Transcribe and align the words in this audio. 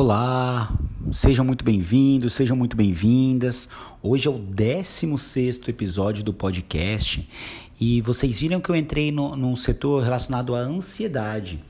Olá, 0.00 0.72
sejam 1.10 1.44
muito 1.44 1.64
bem-vindos, 1.64 2.32
sejam 2.34 2.56
muito 2.56 2.76
bem-vindas. 2.76 3.68
Hoje 4.00 4.28
é 4.28 4.30
o 4.30 4.38
16 4.38 5.58
episódio 5.66 6.22
do 6.22 6.32
podcast 6.32 7.28
e 7.80 8.00
vocês 8.02 8.38
viram 8.38 8.60
que 8.60 8.70
eu 8.70 8.76
entrei 8.76 9.10
no, 9.10 9.34
num 9.34 9.56
setor 9.56 10.04
relacionado 10.04 10.54
à 10.54 10.60
ansiedade. 10.60 11.60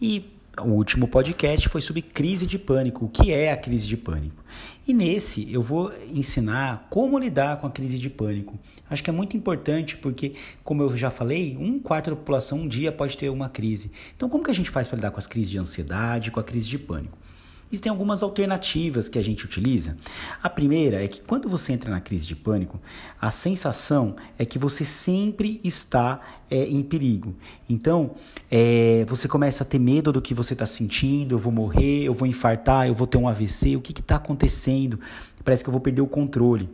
E 0.00 0.24
o 0.56 0.68
último 0.68 1.08
podcast 1.08 1.68
foi 1.68 1.80
sobre 1.80 2.00
crise 2.00 2.46
de 2.46 2.60
pânico, 2.60 3.06
o 3.06 3.08
que 3.08 3.32
é 3.32 3.50
a 3.50 3.56
crise 3.56 3.88
de 3.88 3.96
pânico. 3.96 4.44
E 4.86 4.94
nesse 4.94 5.52
eu 5.52 5.60
vou 5.60 5.92
ensinar 6.12 6.86
como 6.88 7.18
lidar 7.18 7.56
com 7.56 7.66
a 7.66 7.70
crise 7.72 7.98
de 7.98 8.08
pânico. 8.08 8.56
Acho 8.88 9.02
que 9.02 9.10
é 9.10 9.12
muito 9.12 9.36
importante 9.36 9.96
porque, 9.96 10.34
como 10.62 10.80
eu 10.80 10.96
já 10.96 11.10
falei, 11.10 11.56
um 11.58 11.80
quarto 11.80 12.10
da 12.10 12.14
população 12.14 12.60
um 12.60 12.68
dia 12.68 12.92
pode 12.92 13.18
ter 13.18 13.30
uma 13.30 13.48
crise. 13.48 13.90
Então, 14.16 14.28
como 14.28 14.44
que 14.44 14.50
a 14.52 14.54
gente 14.54 14.70
faz 14.70 14.86
para 14.86 14.94
lidar 14.94 15.10
com 15.10 15.18
as 15.18 15.26
crises 15.26 15.50
de 15.50 15.58
ansiedade, 15.58 16.30
com 16.30 16.38
a 16.38 16.44
crise 16.44 16.68
de 16.68 16.78
pânico? 16.78 17.18
Existem 17.70 17.90
algumas 17.90 18.22
alternativas 18.22 19.08
que 19.08 19.18
a 19.18 19.22
gente 19.22 19.44
utiliza. 19.44 19.96
A 20.42 20.48
primeira 20.48 21.02
é 21.02 21.08
que 21.08 21.20
quando 21.20 21.48
você 21.48 21.72
entra 21.72 21.90
na 21.90 22.00
crise 22.00 22.26
de 22.26 22.36
pânico, 22.36 22.80
a 23.20 23.30
sensação 23.30 24.14
é 24.38 24.44
que 24.44 24.58
você 24.58 24.84
sempre 24.84 25.60
está 25.64 26.20
é, 26.50 26.64
em 26.64 26.82
perigo. 26.82 27.34
Então, 27.68 28.12
é, 28.50 29.04
você 29.08 29.26
começa 29.26 29.64
a 29.64 29.66
ter 29.66 29.78
medo 29.78 30.12
do 30.12 30.22
que 30.22 30.34
você 30.34 30.52
está 30.52 30.66
sentindo: 30.66 31.34
eu 31.34 31.38
vou 31.38 31.52
morrer, 31.52 32.04
eu 32.04 32.14
vou 32.14 32.28
infartar, 32.28 32.86
eu 32.86 32.94
vou 32.94 33.06
ter 33.06 33.18
um 33.18 33.26
AVC, 33.26 33.76
o 33.76 33.80
que 33.80 33.92
está 33.92 34.16
acontecendo? 34.16 35.00
Parece 35.44 35.64
que 35.64 35.68
eu 35.68 35.72
vou 35.72 35.80
perder 35.80 36.00
o 36.00 36.06
controle. 36.06 36.68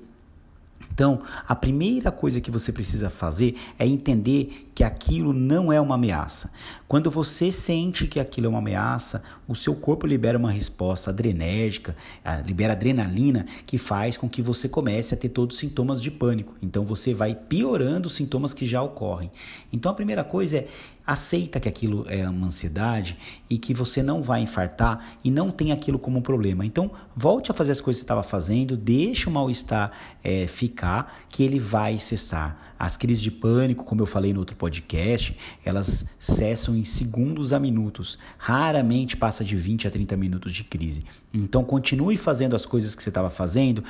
Então, 0.93 1.23
a 1.49 1.55
primeira 1.55 2.11
coisa 2.11 2.41
que 2.41 2.51
você 2.51 2.73
precisa 2.73 3.09
fazer 3.09 3.57
é 3.79 3.87
entender 3.87 4.70
que 4.81 4.85
aquilo 4.85 5.35
não 5.35 5.71
é 5.71 5.79
uma 5.79 5.97
ameaça. 5.97 6.51
Quando 6.89 7.11
você 7.11 7.53
sente 7.53 8.07
que 8.07 8.19
aquilo 8.19 8.47
é 8.47 8.49
uma 8.49 8.61
ameaça, 8.61 9.23
o 9.47 9.55
seu 9.55 9.75
corpo 9.75 10.07
libera 10.07 10.39
uma 10.39 10.51
resposta 10.51 11.11
adrenérgica, 11.11 11.95
ah, 12.25 12.39
libera 12.39 12.73
adrenalina, 12.73 13.45
que 13.67 13.77
faz 13.77 14.17
com 14.17 14.27
que 14.27 14.41
você 14.41 14.71
comece 14.71 15.13
a 15.13 15.19
ter 15.19 15.29
todos 15.29 15.55
os 15.55 15.61
sintomas 15.61 16.01
de 16.01 16.11
pânico. 16.11 16.55
Então, 16.63 16.83
você 16.83 17.13
vai 17.13 17.35
piorando 17.35 18.07
os 18.07 18.15
sintomas 18.15 18.55
que 18.55 18.65
já 18.65 18.83
ocorrem. 18.83 19.31
Então, 19.71 19.93
a 19.93 19.95
primeira 19.95 20.25
coisa 20.25 20.57
é 20.57 20.67
aceita 21.07 21.61
que 21.61 21.69
aquilo 21.69 22.07
é 22.09 22.27
uma 22.27 22.47
ansiedade 22.47 23.19
e 23.51 23.59
que 23.59 23.75
você 23.75 24.03
não 24.03 24.23
vai 24.23 24.41
infartar 24.41 25.19
e 25.23 25.31
não 25.31 25.51
tem 25.51 25.73
aquilo 25.73 25.99
como 25.99 26.21
um 26.21 26.23
problema. 26.23 26.65
Então, 26.65 26.91
volte 27.15 27.51
a 27.51 27.55
fazer 27.55 27.73
as 27.73 27.83
coisas 27.83 28.01
que 28.01 28.05
você 28.05 28.05
estava 28.05 28.23
fazendo, 28.23 28.79
deixe 28.79 29.29
o 29.29 29.31
mal-estar 29.31 29.93
é, 30.25 30.47
ficar, 30.47 31.21
que 31.29 31.43
ele 31.43 31.59
vai 31.59 31.99
cessar. 31.99 32.70
As 32.81 32.97
crises 32.97 33.23
de 33.23 33.31
pânico, 33.31 33.85
como 33.85 34.01
eu 34.01 34.07
falei 34.07 34.33
no 34.33 34.41
outro 34.41 34.57
podcast, 34.57 35.37
elas 35.63 36.07
cessam 36.19 36.75
em 36.75 36.83
segundos 36.83 37.53
a 37.53 37.61
minutos. 37.61 38.19
Raramente 38.39 39.19
passa 39.19 39.45
de 39.45 39.55
20 39.55 39.87
a 39.87 39.91
30 39.91 40.17
minutos 40.17 40.51
de 40.51 40.65
crise. 40.65 41.05
Então 41.31 41.63
continue 41.63 42.17
fazendo 42.17 42.57
as 42.57 42.65
coisas 42.65 42.95
que 42.95 43.03
você 43.03 43.11
estava 43.11 43.29
fazendo, 43.29 43.85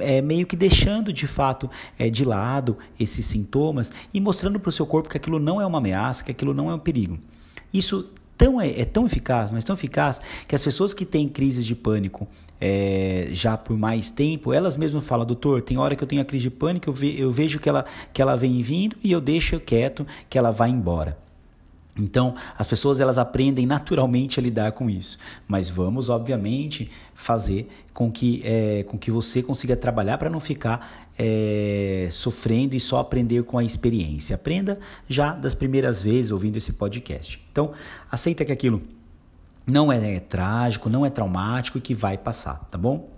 é, 0.00 0.20
meio 0.20 0.44
que 0.44 0.56
deixando 0.56 1.12
de 1.12 1.28
fato 1.28 1.70
é, 1.96 2.10
de 2.10 2.24
lado 2.24 2.76
esses 2.98 3.24
sintomas 3.24 3.92
e 4.12 4.20
mostrando 4.20 4.58
para 4.58 4.70
o 4.70 4.72
seu 4.72 4.86
corpo 4.86 5.08
que 5.08 5.16
aquilo 5.16 5.38
não 5.38 5.60
é 5.60 5.64
uma 5.64 5.78
ameaça, 5.78 6.24
que 6.24 6.32
aquilo 6.32 6.52
não 6.52 6.68
é 6.68 6.74
um 6.74 6.80
perigo. 6.80 7.20
Isso 7.72 8.10
tão, 8.42 8.60
é, 8.60 8.80
é, 8.80 8.84
tão 8.84 9.06
eficaz, 9.06 9.52
mas 9.52 9.62
tão 9.62 9.74
eficaz, 9.74 10.20
que 10.48 10.54
as 10.54 10.62
pessoas 10.62 10.92
que 10.92 11.04
têm 11.04 11.28
crises 11.28 11.64
de 11.64 11.76
pânico 11.76 12.26
é, 12.60 13.28
já 13.30 13.56
por 13.56 13.76
mais 13.76 14.10
tempo, 14.10 14.52
elas 14.52 14.76
mesmas 14.76 15.06
falam, 15.06 15.24
doutor, 15.24 15.62
tem 15.62 15.78
hora 15.78 15.94
que 15.94 16.02
eu 16.02 16.08
tenho 16.08 16.20
a 16.20 16.24
crise 16.24 16.44
de 16.44 16.50
pânico, 16.50 16.88
eu, 16.88 16.92
ve, 16.92 17.20
eu 17.20 17.30
vejo 17.30 17.60
que 17.60 17.68
ela, 17.68 17.84
que 18.12 18.20
ela 18.20 18.36
vem 18.36 18.60
vindo 18.60 18.96
e 19.02 19.12
eu 19.12 19.20
deixo 19.20 19.60
quieto 19.60 20.04
que 20.28 20.36
ela 20.36 20.50
vai 20.50 20.70
embora. 20.70 21.21
Então, 21.96 22.34
as 22.58 22.66
pessoas 22.66 23.00
elas 23.00 23.18
aprendem 23.18 23.66
naturalmente 23.66 24.40
a 24.40 24.42
lidar 24.42 24.72
com 24.72 24.88
isso, 24.88 25.18
mas 25.46 25.68
vamos, 25.68 26.08
obviamente, 26.08 26.90
fazer 27.14 27.68
com 27.92 28.10
que, 28.10 28.40
é, 28.44 28.82
com 28.84 28.96
que 28.96 29.10
você 29.10 29.42
consiga 29.42 29.76
trabalhar 29.76 30.16
para 30.16 30.30
não 30.30 30.40
ficar 30.40 31.06
é, 31.18 32.08
sofrendo 32.10 32.74
e 32.74 32.80
só 32.80 32.98
aprender 32.98 33.42
com 33.42 33.58
a 33.58 33.64
experiência. 33.64 34.36
Aprenda 34.36 34.78
já 35.06 35.34
das 35.34 35.54
primeiras 35.54 36.02
vezes 36.02 36.30
ouvindo 36.30 36.56
esse 36.56 36.72
podcast. 36.72 37.44
Então, 37.52 37.72
aceita 38.10 38.42
que 38.42 38.52
aquilo 38.52 38.82
não 39.66 39.92
é, 39.92 40.16
é 40.16 40.20
trágico, 40.20 40.88
não 40.88 41.04
é 41.04 41.10
traumático 41.10 41.76
e 41.76 41.80
que 41.80 41.94
vai 41.94 42.16
passar, 42.16 42.66
tá 42.70 42.78
bom? 42.78 43.11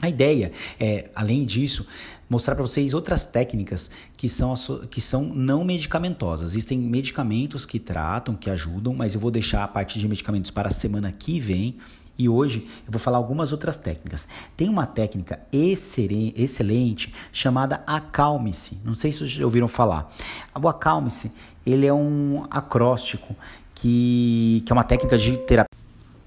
A 0.00 0.08
ideia 0.08 0.52
é, 0.78 1.10
além 1.14 1.44
disso, 1.44 1.86
mostrar 2.28 2.54
para 2.54 2.62
vocês 2.62 2.92
outras 2.92 3.24
técnicas 3.24 3.90
que 4.16 4.28
são, 4.28 4.54
que 4.90 5.00
são 5.00 5.22
não 5.22 5.64
medicamentosas. 5.64 6.50
Existem 6.50 6.78
medicamentos 6.78 7.64
que 7.64 7.78
tratam, 7.78 8.34
que 8.34 8.50
ajudam, 8.50 8.92
mas 8.92 9.14
eu 9.14 9.20
vou 9.20 9.30
deixar 9.30 9.64
a 9.64 9.68
parte 9.68 9.98
de 9.98 10.06
medicamentos 10.06 10.50
para 10.50 10.68
a 10.68 10.72
semana 10.72 11.10
que 11.12 11.40
vem. 11.40 11.76
E 12.18 12.28
hoje 12.28 12.66
eu 12.86 12.92
vou 12.92 12.98
falar 12.98 13.18
algumas 13.18 13.52
outras 13.52 13.76
técnicas. 13.76 14.26
Tem 14.56 14.68
uma 14.68 14.86
técnica 14.86 15.40
excelente 15.52 17.12
chamada 17.30 17.82
acalme-se. 17.86 18.78
Não 18.84 18.94
sei 18.94 19.12
se 19.12 19.18
vocês 19.18 19.40
ouviram 19.40 19.68
falar. 19.68 20.10
O 20.54 20.68
acalme-se, 20.68 21.30
ele 21.64 21.86
é 21.86 21.92
um 21.92 22.46
acróstico 22.50 23.36
que, 23.74 24.62
que 24.64 24.72
é 24.72 24.74
uma 24.74 24.84
técnica 24.84 25.18
de 25.18 25.36
terapia 25.38 25.75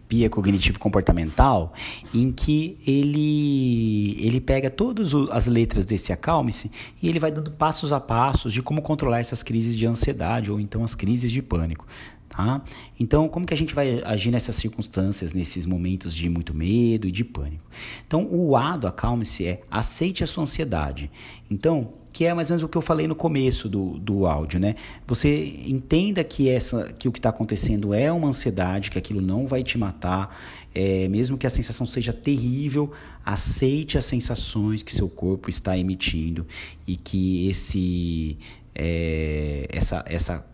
terapia 0.10 0.30
cognitivo-comportamental, 0.30 1.72
em 2.12 2.32
que 2.32 2.78
ele, 2.86 4.18
ele 4.20 4.42
pega 4.42 4.70
todas 4.70 5.14
as 5.30 5.46
letras 5.46 5.86
desse 5.86 6.12
acalme-se 6.12 6.72
e 7.02 7.08
ele 7.08 7.20
vai 7.20 7.32
dando 7.32 7.52
passos 7.52 7.94
a 7.94 8.00
passos 8.00 8.52
de 8.52 8.62
como 8.62 8.82
controlar 8.82 9.20
essas 9.20 9.44
crises 9.44 9.78
de 9.78 9.86
ansiedade 9.86 10.52
ou 10.52 10.60
então 10.60 10.84
as 10.84 10.96
crises 10.96 11.32
de 11.32 11.42
pânico. 11.42 11.86
Tá? 12.30 12.62
Então, 13.00 13.28
como 13.28 13.46
que 13.46 13.54
a 13.54 13.58
gente 13.58 13.74
vai 13.74 14.04
agir 14.06 14.30
nessas 14.30 14.56
circunstâncias, 14.56 15.34
nesses 15.34 15.66
momentos 15.66 16.14
de 16.14 16.30
muito 16.30 16.54
medo 16.54 17.08
e 17.08 17.12
de 17.12 17.24
pânico? 17.24 17.64
Então, 18.06 18.28
o 18.30 18.56
A 18.56 18.78
do 18.78 18.88
acalme-se 18.88 19.48
é 19.48 19.62
aceite 19.70 20.24
a 20.24 20.28
sua 20.28 20.44
ansiedade. 20.44 21.10
Então, 21.50 21.92
que 22.14 22.26
é 22.26 22.34
mais 22.34 22.50
ou 22.50 22.56
menos 22.56 22.64
o 22.64 22.70
que 22.70 22.78
eu 22.78 22.82
falei 22.82 23.08
no 23.08 23.16
começo 23.16 23.70
do, 23.70 23.98
do 24.00 24.26
áudio, 24.26 24.60
né? 24.60 24.76
Você 25.08 25.64
entenda 25.66 26.24
que, 26.24 26.50
essa, 26.50 26.94
que 26.94 27.08
o 27.08 27.12
que 27.12 27.20
está 27.20 27.30
acontecendo 27.30 27.94
é 27.94 28.12
uma 28.12 28.28
ansiedade, 28.28 28.92
que 28.92 28.98
aquilo 28.98 29.22
não 29.22 29.48
vai 29.48 29.64
te 29.64 29.78
matar, 29.78 30.38
é, 30.74 31.08
mesmo 31.08 31.38
que 31.38 31.48
a 31.48 31.50
sensação 31.50 31.88
seja 31.88 32.14
terrível, 32.14 32.92
aceite 33.26 33.98
as 33.98 34.06
sensações 34.06 34.84
que 34.84 34.94
seu 34.94 35.10
corpo 35.10 35.50
está 35.50 35.78
emitindo 35.78 36.46
e 36.86 36.96
que 36.96 37.48
esse, 37.48 38.38
é, 38.76 39.68
essa, 39.72 40.04
essa 40.08 40.49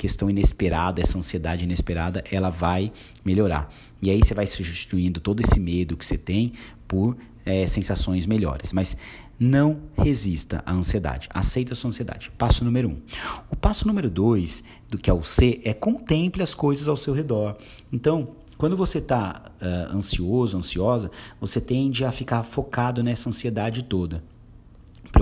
questão 0.00 0.30
inesperada, 0.30 1.02
essa 1.02 1.18
ansiedade 1.18 1.64
inesperada, 1.64 2.24
ela 2.32 2.48
vai 2.48 2.90
melhorar. 3.22 3.70
E 4.00 4.10
aí 4.10 4.18
você 4.18 4.32
vai 4.32 4.46
substituindo 4.46 5.20
todo 5.20 5.40
esse 5.40 5.60
medo 5.60 5.94
que 5.94 6.06
você 6.06 6.16
tem 6.16 6.54
por 6.88 7.18
é, 7.44 7.66
sensações 7.66 8.24
melhores. 8.24 8.72
Mas 8.72 8.96
não 9.38 9.82
resista 9.94 10.62
à 10.64 10.72
ansiedade. 10.72 11.28
Aceita 11.34 11.74
a 11.74 11.76
sua 11.76 11.88
ansiedade. 11.88 12.32
Passo 12.38 12.64
número 12.64 12.88
um. 12.88 13.02
O 13.50 13.56
passo 13.56 13.86
número 13.86 14.08
dois, 14.08 14.64
do 14.88 14.96
que 14.96 15.10
é 15.10 15.12
o 15.12 15.22
C, 15.22 15.60
é 15.64 15.74
contemple 15.74 16.42
as 16.42 16.54
coisas 16.54 16.88
ao 16.88 16.96
seu 16.96 17.12
redor. 17.12 17.58
Então, 17.92 18.36
quando 18.56 18.78
você 18.78 18.98
está 18.98 19.52
uh, 19.60 19.94
ansioso, 19.94 20.56
ansiosa, 20.56 21.10
você 21.38 21.60
tende 21.60 22.06
a 22.06 22.12
ficar 22.12 22.42
focado 22.42 23.02
nessa 23.02 23.28
ansiedade 23.28 23.82
toda 23.82 24.22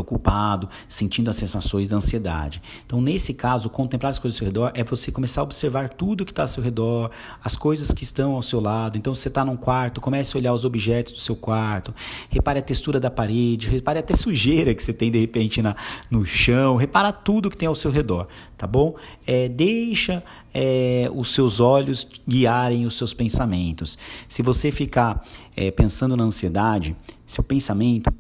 preocupado, 0.09 0.69
sentindo 0.89 1.29
as 1.29 1.37
sensações 1.37 1.87
da 1.87 1.97
ansiedade. 1.97 2.63
Então, 2.87 3.01
nesse 3.01 3.35
caso, 3.35 3.69
contemplar 3.69 4.11
as 4.11 4.19
coisas 4.19 4.37
ao 4.37 4.39
seu 4.39 4.47
redor 4.47 4.73
é 4.75 4.83
você 4.83 5.13
começar 5.13 5.43
a 5.43 5.45
observar 5.45 5.91
tudo 5.91 6.25
que 6.25 6.33
está 6.33 6.43
ao 6.43 6.49
seu 6.49 6.63
redor, 6.63 7.11
as 7.45 7.55
coisas 7.55 7.93
que 7.93 8.05
estão 8.05 8.33
ao 8.33 8.43
seu 8.43 8.61
lado. 8.61 8.97
Então, 8.97 9.15
você 9.15 9.29
está 9.29 9.45
num 9.45 9.57
quarto, 9.57 10.01
comece 10.01 10.35
a 10.37 10.41
olhar 10.41 10.55
os 10.55 10.65
objetos 10.65 11.13
do 11.13 11.19
seu 11.19 11.37
quarto, 11.37 11.95
repare 12.31 12.59
a 12.59 12.63
textura 12.63 12.99
da 12.99 13.11
parede, 13.11 13.69
repare 13.69 13.99
até 13.99 14.15
sujeira 14.15 14.75
que 14.75 14.83
você 14.83 14.95
tem 14.95 15.11
de 15.11 15.21
repente 15.21 15.61
na, 15.61 15.77
no 16.11 16.25
chão, 16.25 16.77
repara 16.77 17.13
tudo 17.13 17.51
que 17.51 17.57
tem 17.57 17.69
ao 17.69 17.75
seu 17.75 17.91
redor, 17.91 18.27
tá 18.57 18.67
bom? 18.67 18.95
É, 19.27 19.49
deixa 19.49 20.23
é, 20.55 21.11
os 21.15 21.35
seus 21.35 21.61
olhos 21.61 22.07
guiarem 22.27 22.87
os 22.87 22.97
seus 22.97 23.13
pensamentos. 23.13 23.99
Se 24.29 24.43
você 24.43 24.73
ficar 24.73 25.23
é, 25.55 25.71
pensando 25.71 26.17
na 26.17 26.25
ansiedade, 26.25 26.97
seu 27.27 27.45
pensamento 27.45 28.11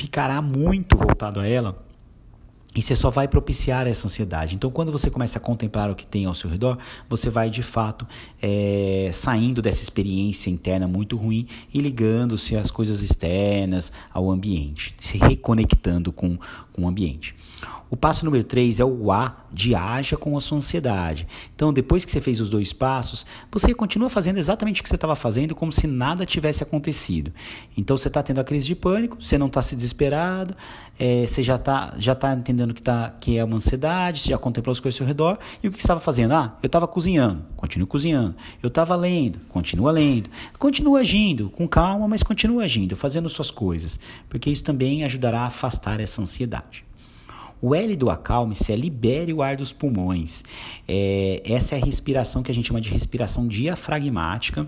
ficará 0.00 0.40
muito 0.40 0.96
voltado 0.96 1.40
a 1.40 1.46
ela 1.46 1.76
e 2.74 2.80
você 2.80 2.94
só 2.94 3.10
vai 3.10 3.26
propiciar 3.26 3.86
essa 3.86 4.06
ansiedade. 4.06 4.54
Então, 4.54 4.70
quando 4.70 4.92
você 4.92 5.10
começa 5.10 5.38
a 5.38 5.42
contemplar 5.42 5.90
o 5.90 5.94
que 5.94 6.06
tem 6.06 6.26
ao 6.26 6.34
seu 6.34 6.48
redor, 6.48 6.78
você 7.08 7.28
vai 7.28 7.50
de 7.50 7.62
fato 7.62 8.06
é, 8.40 9.10
saindo 9.12 9.60
dessa 9.60 9.82
experiência 9.82 10.50
interna 10.50 10.86
muito 10.86 11.16
ruim 11.16 11.48
e 11.74 11.80
ligando-se 11.80 12.56
às 12.56 12.70
coisas 12.70 13.02
externas, 13.02 13.92
ao 14.14 14.30
ambiente, 14.30 14.94
se 15.00 15.18
reconectando 15.18 16.12
com, 16.12 16.38
com 16.72 16.84
o 16.84 16.88
ambiente. 16.88 17.34
O 17.90 17.96
passo 17.96 18.24
número 18.24 18.44
3 18.44 18.78
é 18.78 18.84
o 18.84 19.10
A 19.10 19.36
de 19.52 19.74
haja 19.74 20.16
com 20.16 20.36
a 20.36 20.40
sua 20.40 20.58
ansiedade. 20.58 21.26
Então, 21.56 21.72
depois 21.72 22.04
que 22.04 22.12
você 22.12 22.20
fez 22.20 22.40
os 22.40 22.48
dois 22.48 22.72
passos, 22.72 23.26
você 23.50 23.74
continua 23.74 24.08
fazendo 24.08 24.38
exatamente 24.38 24.80
o 24.80 24.84
que 24.84 24.88
você 24.88 24.94
estava 24.94 25.16
fazendo, 25.16 25.56
como 25.56 25.72
se 25.72 25.88
nada 25.88 26.24
tivesse 26.24 26.62
acontecido. 26.62 27.32
Então, 27.76 27.96
você 27.96 28.06
está 28.06 28.22
tendo 28.22 28.40
a 28.40 28.44
crise 28.44 28.66
de 28.66 28.76
pânico, 28.76 29.20
você 29.20 29.36
não 29.36 29.48
está 29.48 29.60
se 29.60 29.74
desesperado, 29.74 30.54
é, 31.00 31.26
você 31.26 31.42
já 31.42 31.56
está 31.56 31.94
já 31.98 32.14
tá 32.14 32.32
entendendo 32.32 32.59
que, 32.74 32.82
tá, 32.82 33.10
que 33.20 33.36
é 33.36 33.44
uma 33.44 33.56
ansiedade, 33.56 34.28
já 34.28 34.38
contemplou 34.38 34.72
as 34.72 34.80
coisas 34.80 35.00
ao 35.00 35.04
seu 35.04 35.06
redor, 35.06 35.38
e 35.62 35.68
o 35.68 35.72
que 35.72 35.78
estava 35.78 36.00
fazendo? 36.00 36.32
Ah, 36.34 36.56
eu 36.62 36.66
estava 36.66 36.86
cozinhando, 36.86 37.44
continue 37.56 37.86
cozinhando. 37.86 38.34
Eu 38.62 38.68
estava 38.68 38.94
lendo, 38.96 39.38
continua 39.48 39.90
lendo. 39.90 40.30
Continua 40.58 41.00
agindo, 41.00 41.50
com 41.50 41.66
calma, 41.66 42.06
mas 42.06 42.22
continua 42.22 42.64
agindo, 42.64 42.94
fazendo 42.96 43.28
suas 43.28 43.50
coisas, 43.50 43.98
porque 44.28 44.50
isso 44.50 44.64
também 44.64 45.04
ajudará 45.04 45.40
a 45.40 45.46
afastar 45.46 46.00
essa 46.00 46.22
ansiedade. 46.22 46.84
O 47.62 47.74
L 47.74 47.94
do 47.94 48.08
acalme-se 48.08 48.72
é 48.72 48.76
libere 48.76 49.34
o 49.34 49.42
ar 49.42 49.56
dos 49.56 49.72
pulmões. 49.72 50.42
É, 50.88 51.42
essa 51.44 51.74
é 51.74 51.80
a 51.80 51.84
respiração 51.84 52.42
que 52.42 52.50
a 52.50 52.54
gente 52.54 52.68
chama 52.68 52.80
de 52.80 52.88
respiração 52.88 53.46
diafragmática 53.46 54.66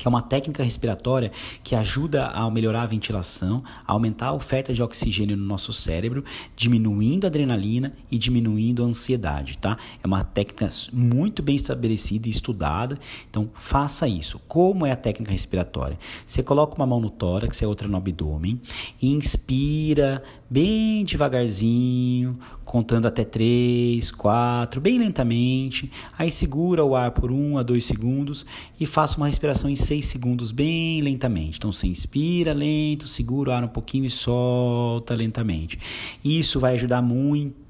que 0.00 0.08
é 0.08 0.08
uma 0.08 0.22
técnica 0.22 0.62
respiratória 0.62 1.30
que 1.62 1.74
ajuda 1.74 2.28
a 2.28 2.50
melhorar 2.50 2.84
a 2.84 2.86
ventilação, 2.86 3.62
a 3.86 3.92
aumentar 3.92 4.28
a 4.28 4.32
oferta 4.32 4.72
de 4.72 4.82
oxigênio 4.82 5.36
no 5.36 5.44
nosso 5.44 5.74
cérebro, 5.74 6.24
diminuindo 6.56 7.26
a 7.26 7.28
adrenalina 7.28 7.92
e 8.10 8.16
diminuindo 8.16 8.82
a 8.82 8.86
ansiedade, 8.86 9.58
tá? 9.58 9.76
É 10.02 10.06
uma 10.06 10.24
técnica 10.24 10.70
muito 10.90 11.42
bem 11.42 11.54
estabelecida 11.54 12.28
e 12.28 12.30
estudada, 12.30 12.98
então 13.28 13.50
faça 13.52 14.08
isso. 14.08 14.40
Como 14.48 14.86
é 14.86 14.90
a 14.92 14.96
técnica 14.96 15.32
respiratória? 15.32 15.98
Você 16.26 16.42
coloca 16.42 16.76
uma 16.76 16.86
mão 16.86 16.98
no 16.98 17.10
tórax 17.10 17.60
e 17.60 17.66
a 17.66 17.68
outra 17.68 17.86
no 17.86 17.98
abdômen, 17.98 18.58
inspira 19.02 20.22
bem 20.50 21.04
devagarzinho, 21.04 22.36
contando 22.64 23.06
até 23.06 23.24
3, 23.24 24.10
4, 24.10 24.80
bem 24.80 24.98
lentamente. 24.98 25.90
Aí 26.18 26.28
segura 26.28 26.84
o 26.84 26.96
ar 26.96 27.12
por 27.12 27.30
1 27.30 27.58
a 27.58 27.62
2 27.62 27.84
segundos 27.84 28.44
e 28.78 28.84
faça 28.84 29.16
uma 29.16 29.28
respiração 29.28 29.70
em 29.70 29.76
6 29.76 30.04
segundos 30.04 30.50
bem 30.50 31.00
lentamente. 31.00 31.58
Então 31.58 31.70
você 31.70 31.86
inspira 31.86 32.52
lento, 32.52 33.06
segura 33.06 33.50
o 33.50 33.52
ar 33.52 33.62
um 33.62 33.68
pouquinho 33.68 34.06
e 34.06 34.10
solta 34.10 35.14
lentamente. 35.14 35.78
Isso 36.24 36.58
vai 36.58 36.74
ajudar 36.74 37.00
muito 37.00 37.60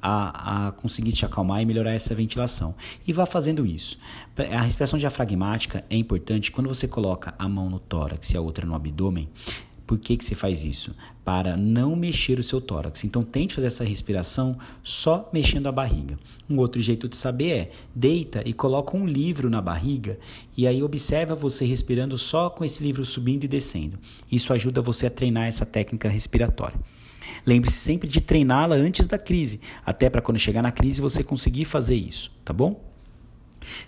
a, 0.00 0.68
a, 0.68 0.72
conseguir 0.72 1.12
te 1.12 1.24
acalmar 1.24 1.62
e 1.62 1.66
melhorar 1.66 1.92
essa 1.92 2.14
ventilação. 2.14 2.74
E 3.06 3.12
vá 3.12 3.24
fazendo 3.24 3.66
isso. 3.66 3.98
A 4.52 4.60
respiração 4.62 4.98
diafragmática 4.98 5.84
é 5.90 5.96
importante 5.96 6.52
quando 6.52 6.68
você 6.68 6.86
coloca 6.86 7.34
a 7.38 7.48
mão 7.48 7.68
no 7.68 7.78
tórax 7.78 8.30
e 8.30 8.36
a 8.36 8.40
outra 8.40 8.66
no 8.66 8.74
abdômen. 8.74 9.28
Por 9.90 9.98
que, 9.98 10.16
que 10.16 10.24
você 10.24 10.36
faz 10.36 10.62
isso? 10.62 10.94
Para 11.24 11.56
não 11.56 11.96
mexer 11.96 12.38
o 12.38 12.44
seu 12.44 12.60
tórax. 12.60 13.02
Então 13.02 13.24
tente 13.24 13.56
fazer 13.56 13.66
essa 13.66 13.82
respiração 13.82 14.56
só 14.84 15.28
mexendo 15.32 15.66
a 15.66 15.72
barriga. 15.72 16.16
Um 16.48 16.58
outro 16.58 16.80
jeito 16.80 17.08
de 17.08 17.16
saber 17.16 17.50
é 17.50 17.70
deita 17.92 18.40
e 18.46 18.52
coloca 18.52 18.96
um 18.96 19.04
livro 19.04 19.50
na 19.50 19.60
barriga 19.60 20.16
e 20.56 20.64
aí 20.64 20.80
observa 20.80 21.34
você 21.34 21.64
respirando 21.64 22.16
só 22.16 22.48
com 22.48 22.64
esse 22.64 22.84
livro 22.84 23.04
subindo 23.04 23.42
e 23.42 23.48
descendo. 23.48 23.98
Isso 24.30 24.52
ajuda 24.52 24.80
você 24.80 25.08
a 25.08 25.10
treinar 25.10 25.48
essa 25.48 25.66
técnica 25.66 26.08
respiratória. 26.08 26.78
Lembre-se 27.44 27.78
sempre 27.78 28.06
de 28.06 28.20
treiná-la 28.20 28.76
antes 28.76 29.08
da 29.08 29.18
crise, 29.18 29.60
até 29.84 30.08
para 30.08 30.22
quando 30.22 30.38
chegar 30.38 30.62
na 30.62 30.70
crise 30.70 31.00
você 31.00 31.24
conseguir 31.24 31.64
fazer 31.64 31.96
isso, 31.96 32.30
tá 32.44 32.52
bom? 32.52 32.89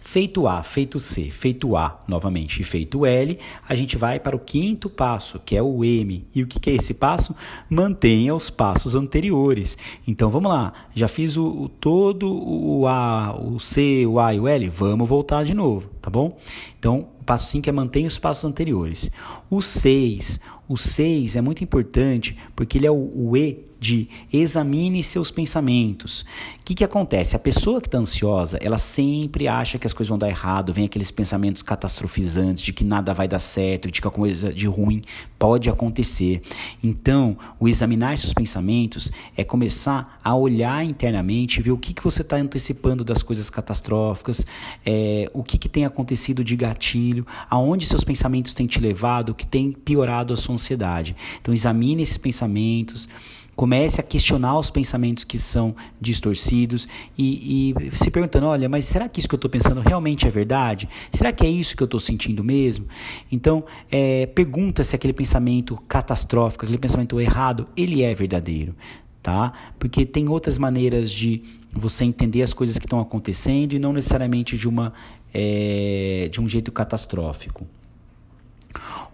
Feito 0.00 0.46
A, 0.46 0.62
feito 0.62 0.98
C, 1.00 1.30
feito 1.30 1.76
A 1.76 2.02
novamente 2.06 2.60
e 2.60 2.64
feito 2.64 3.06
L, 3.06 3.38
a 3.68 3.74
gente 3.74 3.96
vai 3.96 4.20
para 4.20 4.36
o 4.36 4.38
quinto 4.38 4.88
passo, 4.90 5.40
que 5.44 5.56
é 5.56 5.62
o 5.62 5.84
M. 5.84 6.26
E 6.34 6.42
o 6.42 6.46
que 6.46 6.70
é 6.70 6.74
esse 6.74 6.94
passo? 6.94 7.34
Mantenha 7.68 8.34
os 8.34 8.50
passos 8.50 8.94
anteriores. 8.94 9.76
Então 10.06 10.30
vamos 10.30 10.50
lá, 10.50 10.72
já 10.94 11.08
fiz 11.08 11.36
o, 11.36 11.46
o 11.46 11.68
todo 11.68 12.32
o 12.32 12.86
A, 12.86 13.34
o 13.38 13.58
C, 13.58 14.06
o 14.06 14.18
A 14.18 14.34
e 14.34 14.40
o 14.40 14.48
L, 14.48 14.68
vamos 14.68 15.08
voltar 15.08 15.44
de 15.44 15.54
novo, 15.54 15.88
tá 16.00 16.10
bom? 16.10 16.38
Então 16.78 17.08
o 17.20 17.24
passo 17.24 17.50
5 17.50 17.68
é 17.68 17.72
mantenha 17.72 18.08
os 18.08 18.18
passos 18.18 18.44
anteriores. 18.44 19.10
O 19.48 19.62
6, 19.62 20.40
o 20.68 20.76
6 20.76 21.36
é 21.36 21.40
muito 21.40 21.62
importante 21.62 22.36
porque 22.56 22.78
ele 22.78 22.86
é 22.86 22.90
o, 22.90 23.12
o 23.14 23.36
E 23.36 23.71
de 23.82 24.08
examine 24.32 25.02
seus 25.02 25.28
pensamentos. 25.28 26.20
O 26.60 26.64
que, 26.64 26.72
que 26.72 26.84
acontece? 26.84 27.34
A 27.34 27.38
pessoa 27.38 27.80
que 27.80 27.88
está 27.88 27.98
ansiosa, 27.98 28.56
ela 28.62 28.78
sempre 28.78 29.48
acha 29.48 29.76
que 29.76 29.86
as 29.88 29.92
coisas 29.92 30.08
vão 30.08 30.16
dar 30.16 30.28
errado, 30.28 30.72
vem 30.72 30.84
aqueles 30.84 31.10
pensamentos 31.10 31.64
catastrofizantes 31.64 32.62
de 32.62 32.72
que 32.72 32.84
nada 32.84 33.12
vai 33.12 33.26
dar 33.26 33.40
certo, 33.40 33.90
de 33.90 34.00
que 34.00 34.06
a 34.06 34.10
coisa 34.10 34.52
de 34.52 34.68
ruim 34.68 35.02
pode 35.36 35.68
acontecer. 35.68 36.40
Então, 36.80 37.36
o 37.58 37.66
examinar 37.66 38.16
seus 38.16 38.32
pensamentos 38.32 39.10
é 39.36 39.42
começar 39.42 40.20
a 40.22 40.36
olhar 40.36 40.84
internamente, 40.84 41.60
ver 41.60 41.72
o 41.72 41.76
que, 41.76 41.92
que 41.92 42.04
você 42.04 42.22
está 42.22 42.36
antecipando 42.36 43.02
das 43.02 43.20
coisas 43.20 43.50
catastróficas, 43.50 44.46
é, 44.86 45.28
o 45.34 45.42
que, 45.42 45.58
que 45.58 45.68
tem 45.68 45.84
acontecido 45.84 46.44
de 46.44 46.54
gatilho, 46.54 47.26
aonde 47.50 47.84
seus 47.84 48.04
pensamentos 48.04 48.54
têm 48.54 48.68
te 48.68 48.78
levado, 48.78 49.30
o 49.30 49.34
que 49.34 49.46
tem 49.46 49.72
piorado 49.72 50.32
a 50.32 50.36
sua 50.36 50.54
ansiedade. 50.54 51.16
Então, 51.40 51.52
examine 51.52 52.04
esses 52.04 52.16
pensamentos. 52.16 53.08
Comece 53.54 54.00
a 54.00 54.04
questionar 54.04 54.58
os 54.58 54.70
pensamentos 54.70 55.24
que 55.24 55.38
são 55.38 55.76
distorcidos 56.00 56.88
e, 57.18 57.74
e 57.74 57.96
se 57.96 58.10
perguntando: 58.10 58.46
olha, 58.46 58.68
mas 58.68 58.86
será 58.86 59.08
que 59.08 59.20
isso 59.20 59.28
que 59.28 59.34
eu 59.34 59.38
estou 59.38 59.50
pensando 59.50 59.80
realmente 59.80 60.26
é 60.26 60.30
verdade? 60.30 60.88
Será 61.12 61.32
que 61.32 61.44
é 61.44 61.50
isso 61.50 61.76
que 61.76 61.82
eu 61.82 61.86
estou 61.86 62.00
sentindo 62.00 62.42
mesmo? 62.42 62.86
Então, 63.30 63.64
é, 63.90 64.26
pergunta 64.26 64.82
se 64.82 64.96
aquele 64.96 65.12
pensamento 65.12 65.76
catastrófico, 65.86 66.64
aquele 66.64 66.78
pensamento 66.78 67.20
errado, 67.20 67.68
ele 67.76 68.02
é 68.02 68.14
verdadeiro, 68.14 68.74
tá? 69.22 69.52
Porque 69.78 70.06
tem 70.06 70.28
outras 70.28 70.56
maneiras 70.56 71.10
de 71.10 71.42
você 71.72 72.04
entender 72.04 72.42
as 72.42 72.54
coisas 72.54 72.78
que 72.78 72.86
estão 72.86 73.00
acontecendo 73.00 73.74
e 73.74 73.78
não 73.78 73.92
necessariamente 73.92 74.56
de 74.56 74.68
uma 74.68 74.92
é, 75.32 76.28
de 76.30 76.40
um 76.40 76.48
jeito 76.48 76.70
catastrófico. 76.70 77.66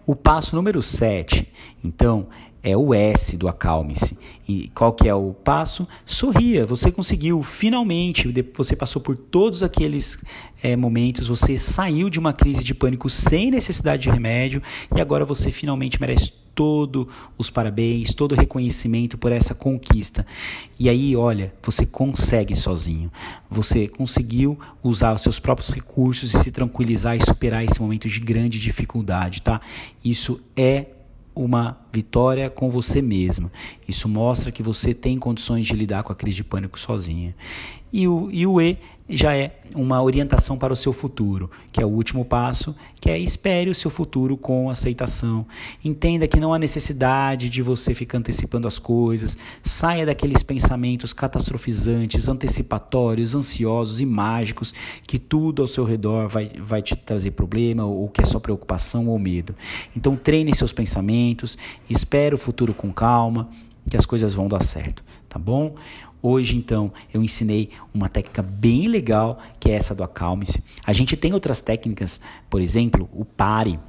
O 0.05 0.15
passo 0.15 0.55
número 0.55 0.81
7, 0.81 1.47
então, 1.83 2.27
é 2.63 2.75
o 2.75 2.93
S 2.93 3.37
do 3.37 3.47
acalme-se. 3.47 4.17
E 4.47 4.69
qual 4.73 4.93
que 4.93 5.07
é 5.07 5.13
o 5.13 5.33
passo? 5.33 5.87
Sorria, 6.05 6.65
você 6.65 6.91
conseguiu, 6.91 7.43
finalmente, 7.43 8.33
você 8.55 8.75
passou 8.75 9.01
por 9.01 9.15
todos 9.15 9.61
aqueles 9.61 10.23
é, 10.61 10.75
momentos, 10.75 11.27
você 11.27 11.57
saiu 11.57 12.09
de 12.09 12.19
uma 12.19 12.33
crise 12.33 12.63
de 12.63 12.73
pânico 12.73 13.09
sem 13.09 13.51
necessidade 13.51 14.03
de 14.03 14.09
remédio 14.09 14.61
e 14.95 14.99
agora 14.99 15.23
você 15.23 15.51
finalmente 15.51 16.01
merece 16.01 16.33
todo 16.59 17.07
os 17.37 17.49
parabéns, 17.49 18.13
todo 18.13 18.33
o 18.33 18.35
reconhecimento 18.35 19.17
por 19.17 19.31
essa 19.31 19.55
conquista. 19.55 20.27
E 20.77 20.89
aí, 20.89 21.15
olha, 21.15 21.53
você 21.63 21.85
consegue 21.85 22.53
sozinho. 22.53 23.09
Você 23.49 23.87
conseguiu 23.87 24.59
usar 24.83 25.13
os 25.13 25.21
seus 25.21 25.39
próprios 25.39 25.69
recursos 25.69 26.33
e 26.33 26.37
se 26.37 26.51
tranquilizar 26.51 27.15
e 27.15 27.23
superar 27.23 27.63
esse 27.63 27.81
momento 27.81 28.09
de 28.09 28.19
grande 28.19 28.59
dificuldade, 28.59 29.41
tá? 29.41 29.61
Isso 30.03 30.41
é 30.53 30.87
uma 31.35 31.77
vitória 31.91 32.49
com 32.49 32.69
você 32.69 33.01
mesma. 33.01 33.51
Isso 33.87 34.09
mostra 34.09 34.51
que 34.51 34.63
você 34.63 34.93
tem 34.93 35.17
condições 35.17 35.65
de 35.65 35.73
lidar 35.73 36.03
com 36.03 36.11
a 36.11 36.15
crise 36.15 36.37
de 36.37 36.43
pânico 36.43 36.79
sozinha. 36.79 37.35
E 37.91 38.07
o, 38.07 38.29
e 38.31 38.45
o 38.45 38.61
E 38.61 38.77
já 39.09 39.35
é 39.35 39.59
uma 39.73 40.01
orientação 40.01 40.57
para 40.57 40.71
o 40.71 40.75
seu 40.75 40.93
futuro, 40.93 41.49
que 41.71 41.81
é 41.81 41.85
o 41.85 41.89
último 41.89 42.23
passo, 42.23 42.75
que 43.01 43.09
é 43.09 43.17
espere 43.17 43.69
o 43.69 43.75
seu 43.75 43.89
futuro 43.89 44.37
com 44.37 44.69
aceitação. 44.69 45.45
Entenda 45.83 46.27
que 46.27 46.39
não 46.39 46.53
há 46.53 46.59
necessidade 46.59 47.49
de 47.49 47.61
você 47.61 47.93
ficar 47.93 48.19
antecipando 48.19 48.67
as 48.67 48.77
coisas, 48.77 49.37
saia 49.63 50.05
daqueles 50.05 50.43
pensamentos 50.43 51.13
catastrofizantes, 51.13 52.27
antecipatórios, 52.27 53.33
ansiosos 53.33 53.99
e 53.99 54.05
mágicos, 54.05 54.73
que 55.07 55.17
tudo 55.17 55.61
ao 55.61 55.67
seu 55.67 55.83
redor 55.83 56.27
vai, 56.27 56.49
vai 56.59 56.81
te 56.81 56.95
trazer 56.95 57.31
problema 57.31 57.85
ou 57.85 58.09
que 58.09 58.21
é 58.21 58.25
só 58.25 58.39
preocupação 58.39 59.07
ou 59.07 59.17
medo. 59.17 59.55
Então 59.95 60.15
treine 60.15 60.55
seus 60.55 60.73
pensamentos, 60.73 61.57
espere 61.89 62.35
o 62.35 62.37
futuro 62.37 62.73
com 62.73 62.91
calma, 62.91 63.49
que 63.89 63.97
as 63.97 64.05
coisas 64.05 64.33
vão 64.33 64.47
dar 64.47 64.61
certo, 64.61 65.03
tá 65.27 65.39
bom? 65.39 65.75
Hoje, 66.21 66.57
então, 66.57 66.91
eu 67.13 67.23
ensinei 67.23 67.69
uma 67.93 68.09
técnica 68.09 68.41
bem 68.41 68.87
legal, 68.87 69.39
que 69.59 69.69
é 69.69 69.73
essa 69.73 69.95
do 69.95 70.03
acalme-se. 70.03 70.61
A 70.85 70.91
gente 70.91 71.15
tem 71.15 71.33
outras 71.33 71.61
técnicas, 71.61 72.19
por 72.49 72.61
exemplo, 72.61 73.09
o 73.13 73.23
pare. 73.23 73.79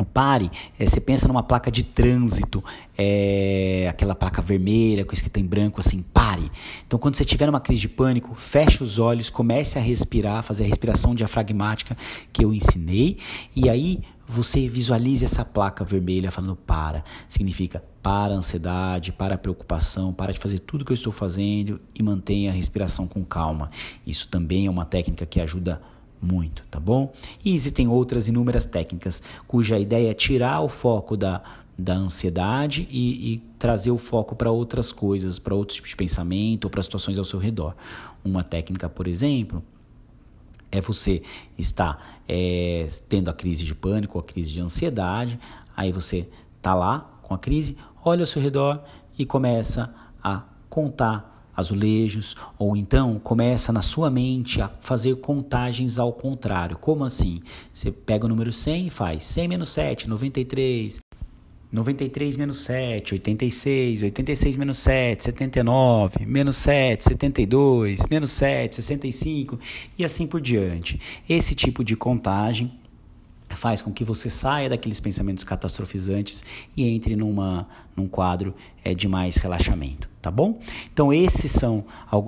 O 0.00 0.04
pare, 0.04 0.48
é, 0.78 0.86
você 0.86 1.00
pensa 1.00 1.26
numa 1.26 1.42
placa 1.42 1.72
de 1.72 1.82
trânsito, 1.82 2.62
é, 2.96 3.88
aquela 3.90 4.14
placa 4.14 4.40
vermelha 4.40 5.04
com 5.04 5.12
escrita 5.12 5.40
em 5.40 5.44
branco 5.44 5.80
assim, 5.80 6.02
pare. 6.02 6.48
Então, 6.86 7.00
quando 7.00 7.16
você 7.16 7.24
tiver 7.24 7.46
numa 7.46 7.60
crise 7.60 7.80
de 7.80 7.88
pânico, 7.88 8.32
feche 8.36 8.84
os 8.84 9.00
olhos, 9.00 9.28
comece 9.28 9.76
a 9.76 9.82
respirar, 9.82 10.44
fazer 10.44 10.62
a 10.62 10.66
respiração 10.68 11.16
diafragmática 11.16 11.96
que 12.32 12.44
eu 12.44 12.54
ensinei, 12.54 13.18
e 13.56 13.68
aí 13.68 14.00
você 14.28 14.68
visualize 14.68 15.24
essa 15.24 15.44
placa 15.44 15.84
vermelha 15.84 16.30
falando 16.30 16.54
para. 16.54 17.02
Significa 17.26 17.82
para 18.08 18.32
a 18.32 18.38
ansiedade, 18.38 19.12
para 19.12 19.34
a 19.34 19.38
preocupação, 19.38 20.14
para 20.14 20.32
de 20.32 20.38
fazer 20.38 20.60
tudo 20.60 20.82
que 20.82 20.90
eu 20.90 20.94
estou 20.94 21.12
fazendo 21.12 21.78
e 21.94 22.02
mantenha 22.02 22.50
a 22.50 22.54
respiração 22.54 23.06
com 23.06 23.22
calma. 23.22 23.70
Isso 24.06 24.28
também 24.28 24.64
é 24.64 24.70
uma 24.70 24.86
técnica 24.86 25.26
que 25.26 25.38
ajuda 25.38 25.78
muito, 26.18 26.64
tá 26.70 26.80
bom? 26.80 27.12
E 27.44 27.54
existem 27.54 27.86
outras 27.86 28.26
inúmeras 28.26 28.64
técnicas 28.64 29.22
cuja 29.46 29.78
ideia 29.78 30.10
é 30.10 30.14
tirar 30.14 30.62
o 30.62 30.70
foco 30.70 31.18
da, 31.18 31.42
da 31.76 31.92
ansiedade 31.92 32.88
e, 32.90 33.34
e 33.34 33.38
trazer 33.58 33.90
o 33.90 33.98
foco 33.98 34.34
para 34.34 34.50
outras 34.50 34.90
coisas, 34.90 35.38
para 35.38 35.54
outros 35.54 35.76
tipos 35.76 35.90
de 35.90 35.96
pensamento 35.96 36.64
ou 36.64 36.70
para 36.70 36.82
situações 36.82 37.18
ao 37.18 37.26
seu 37.26 37.38
redor. 37.38 37.76
Uma 38.24 38.42
técnica, 38.42 38.88
por 38.88 39.06
exemplo, 39.06 39.62
é 40.72 40.80
você 40.80 41.22
estar 41.58 42.22
é, 42.26 42.88
tendo 43.06 43.28
a 43.28 43.34
crise 43.34 43.66
de 43.66 43.74
pânico, 43.74 44.18
a 44.18 44.22
crise 44.22 44.50
de 44.50 44.62
ansiedade, 44.62 45.38
aí 45.76 45.92
você 45.92 46.26
tá 46.62 46.74
lá 46.74 47.17
com 47.28 47.34
a 47.34 47.38
crise, 47.38 47.76
olha 48.02 48.22
ao 48.22 48.26
seu 48.26 48.40
redor 48.40 48.82
e 49.18 49.26
começa 49.26 49.94
a 50.22 50.42
contar 50.68 51.50
azulejos, 51.54 52.36
ou 52.56 52.76
então 52.76 53.18
começa 53.18 53.72
na 53.72 53.82
sua 53.82 54.08
mente 54.08 54.62
a 54.62 54.70
fazer 54.80 55.16
contagens 55.16 55.98
ao 55.98 56.12
contrário. 56.12 56.78
Como 56.78 57.04
assim? 57.04 57.40
Você 57.72 57.90
pega 57.90 58.26
o 58.26 58.28
número 58.28 58.52
100 58.52 58.86
e 58.86 58.90
faz 58.90 59.24
100 59.24 59.48
menos 59.48 59.68
7, 59.70 60.08
93, 60.08 61.00
93 61.70 62.36
menos 62.36 62.58
7, 62.58 63.14
86, 63.14 64.02
86 64.02 64.56
menos 64.56 64.78
7, 64.78 65.24
79, 65.24 66.24
menos 66.24 66.56
7, 66.56 67.04
72, 67.04 68.06
menos 68.08 68.30
7, 68.30 68.76
65 68.76 69.58
e 69.98 70.04
assim 70.04 70.28
por 70.28 70.40
diante. 70.40 71.00
Esse 71.28 71.56
tipo 71.56 71.82
de 71.82 71.96
contagem 71.96 72.72
faz 73.56 73.82
com 73.82 73.92
que 73.92 74.04
você 74.04 74.28
saia 74.28 74.68
daqueles 74.68 75.00
pensamentos 75.00 75.44
catastrofizantes 75.44 76.44
e 76.76 76.88
entre 76.88 77.16
numa, 77.16 77.66
num 77.96 78.06
quadro 78.08 78.54
é, 78.84 78.94
de 78.94 79.08
mais 79.08 79.36
relaxamento, 79.36 80.08
tá 80.20 80.30
bom? 80.30 80.58
Então 80.92 81.12
esses 81.12 81.50
são, 81.50 81.84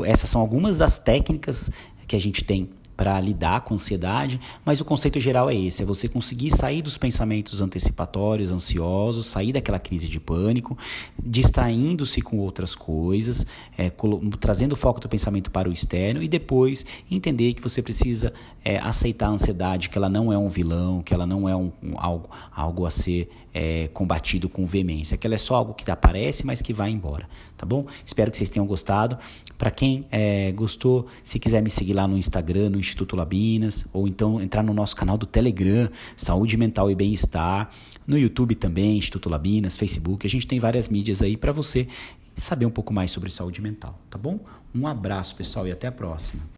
essas 0.07 0.31
são 0.31 0.41
algumas 0.41 0.79
das 0.79 0.99
técnicas 0.99 1.71
que 2.07 2.17
a 2.17 2.21
gente 2.21 2.45
tem 2.45 2.71
para 3.01 3.19
lidar 3.19 3.63
com 3.63 3.73
ansiedade, 3.73 4.39
mas 4.63 4.79
o 4.79 4.85
conceito 4.85 5.19
geral 5.19 5.49
é 5.49 5.55
esse: 5.55 5.83
é 5.83 5.87
você 5.87 6.07
conseguir 6.07 6.51
sair 6.51 6.83
dos 6.83 6.99
pensamentos 6.99 7.63
antecipatórios, 7.63 8.51
ansiosos, 8.51 9.25
sair 9.25 9.55
daquela 9.55 9.79
crise 9.79 10.07
de 10.07 10.21
pânico, 10.21 10.77
distraindo-se 11.19 12.21
com 12.21 12.37
outras 12.37 12.75
coisas, 12.75 13.47
é, 13.79 13.91
trazendo 14.39 14.73
o 14.73 14.77
foco 14.77 15.01
do 15.01 15.09
pensamento 15.09 15.51
para 15.51 15.67
o 15.67 15.73
externo 15.73 16.23
e 16.23 16.29
depois 16.29 16.85
entender 17.11 17.55
que 17.55 17.63
você 17.63 17.81
precisa 17.81 18.35
é, 18.63 18.77
aceitar 18.77 19.29
a 19.29 19.31
ansiedade, 19.31 19.89
que 19.89 19.97
ela 19.97 20.11
não 20.11 20.31
é 20.31 20.37
um 20.37 20.49
vilão, 20.49 21.03
que 21.03 21.15
ela 21.15 21.27
não 21.27 21.49
é 21.49 21.57
um, 21.57 21.73
um 21.83 21.99
algo, 21.99 22.29
algo 22.55 22.85
a 22.85 22.91
ser 22.91 23.31
é, 23.53 23.89
combatido 23.89 24.49
com 24.49 24.65
veemência, 24.65 25.17
que 25.17 25.27
ela 25.27 25.35
é 25.35 25.39
só 25.39 25.57
algo 25.57 25.75
que 25.75 25.89
aparece, 25.91 26.47
mas 26.47 26.63
que 26.63 26.73
vai 26.73 26.91
embora, 26.91 27.29
tá 27.57 27.67
bom? 27.67 27.87
Espero 28.05 28.31
que 28.31 28.37
vocês 28.37 28.49
tenham 28.49 28.67
gostado. 28.67 29.19
Para 29.59 29.71
quem 29.71 30.07
é, 30.11 30.53
gostou, 30.53 31.07
se 31.23 31.39
quiser 31.39 31.63
me 31.63 31.71
seguir 31.71 31.95
lá 31.95 32.07
no 32.07 32.17
Instagram, 32.17 32.71
no 32.71 32.79
Instituto 32.79 33.17
Labinas, 33.17 33.87
ou 33.93 34.09
então 34.09 34.41
entrar 34.41 34.63
no 34.63 34.73
nosso 34.73 34.97
canal 34.97 35.19
do 35.19 35.27
Telegram, 35.27 35.89
Saúde 36.17 36.57
Mental 36.57 36.91
e 36.91 36.95
Bem-Estar, 36.95 37.71
no 38.07 38.19
YouTube 38.19 38.55
também, 38.55 38.99
Instituto 38.99 39.29
Labinas, 39.29 39.77
Facebook, 39.77 40.27
a 40.27 40.31
gente 40.31 40.47
tem 40.47 40.59
várias 40.59 40.89
mídias 40.89 41.23
aí 41.23 41.37
para 41.37 41.53
você 41.53 41.87
saber 42.35 42.67
um 42.67 42.71
pouco 42.71 42.93
mais 42.93 43.11
sobre 43.11 43.31
saúde 43.31 43.61
mental, 43.61 43.99
tá 44.09 44.17
bom? 44.17 44.41
Um 44.75 44.87
abraço, 44.87 45.35
pessoal, 45.37 45.67
e 45.69 45.73
até 45.73 45.87
a 45.89 45.93
próxima. 45.93 46.43